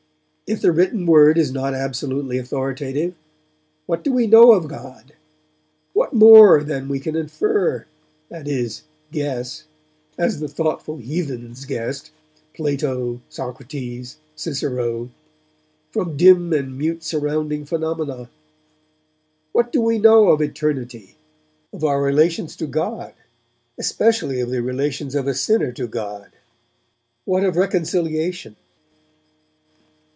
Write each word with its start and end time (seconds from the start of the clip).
If 0.53 0.59
the 0.59 0.73
written 0.73 1.05
Word 1.05 1.37
is 1.37 1.49
not 1.53 1.73
absolutely 1.73 2.37
authoritative, 2.37 3.15
what 3.85 4.03
do 4.03 4.11
we 4.11 4.27
know 4.27 4.51
of 4.51 4.67
God? 4.67 5.13
What 5.93 6.11
more 6.11 6.61
than 6.61 6.89
we 6.89 6.99
can 6.99 7.15
infer, 7.15 7.85
that 8.27 8.49
is, 8.49 8.81
guess, 9.13 9.63
as 10.17 10.41
the 10.41 10.49
thoughtful 10.49 10.97
heathens 10.97 11.63
guessed, 11.63 12.11
Plato, 12.53 13.21
Socrates, 13.29 14.17
Cicero, 14.35 15.09
from 15.89 16.17
dim 16.17 16.51
and 16.51 16.77
mute 16.77 17.01
surrounding 17.01 17.63
phenomena? 17.63 18.29
What 19.53 19.71
do 19.71 19.79
we 19.79 19.99
know 19.99 20.31
of 20.31 20.41
Eternity? 20.41 21.15
Of 21.71 21.85
our 21.85 22.01
relations 22.01 22.57
to 22.57 22.67
God? 22.67 23.13
Especially 23.79 24.41
of 24.41 24.49
the 24.49 24.61
relations 24.61 25.15
of 25.15 25.27
a 25.27 25.33
sinner 25.33 25.71
to 25.71 25.87
God? 25.87 26.29
What 27.23 27.45
of 27.45 27.55
reconciliation? 27.55 28.57